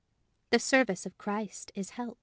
[0.49, 2.17] The service of Christ is help.